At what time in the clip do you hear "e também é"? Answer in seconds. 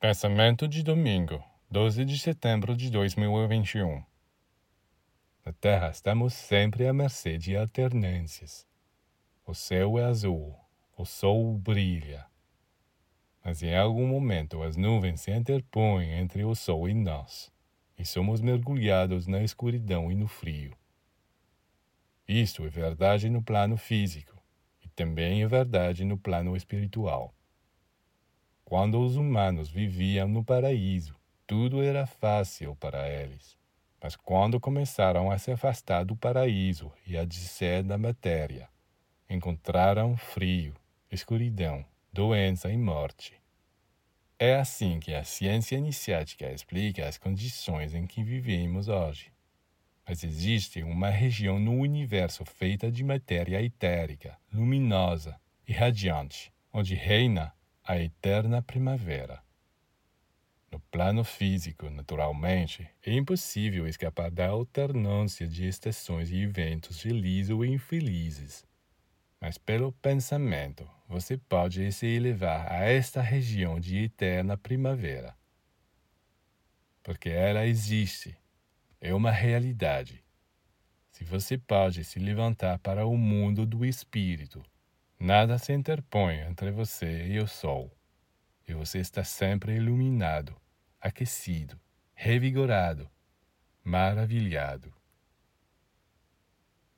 24.80-25.48